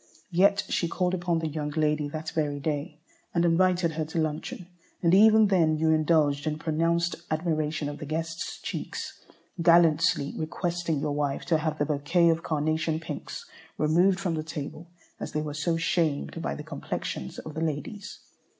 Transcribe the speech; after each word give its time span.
Yet 0.31 0.63
she 0.67 0.87
called 0.87 1.13
upon 1.13 1.37
the 1.37 1.47
young 1.47 1.69
lady 1.69 2.09
that 2.09 2.31
very 2.31 2.59
day 2.59 2.99
and 3.35 3.45
invited 3.45 3.91
her 3.91 4.05
to 4.05 4.17
luncheon, 4.17 4.65
and 5.03 5.13
even 5.13 5.45
then 5.45 5.77
you 5.77 5.91
indulged 5.91 6.47
in 6.47 6.57
pronounced 6.57 7.17
admiration 7.29 7.87
of 7.87 7.99
the 7.99 8.07
guest's 8.07 8.59
cheeks, 8.63 9.23
gallantly 9.61 10.33
requesting 10.39 10.99
your 11.01 11.11
wife 11.11 11.45
to 11.45 11.59
have 11.59 11.77
the 11.77 11.85
bouquet 11.85 12.29
of 12.29 12.41
carnation 12.41 12.99
pinks 12.99 13.45
removed 13.77 14.19
from 14.19 14.33
the 14.33 14.41
table, 14.41 14.89
as 15.19 15.33
they 15.33 15.41
were 15.43 15.53
so 15.53 15.77
shamed 15.77 16.41
by 16.41 16.55
the 16.55 16.63
complexions 16.63 17.37
of 17.37 17.53
the 17.53 17.61
ladies. 17.61 18.21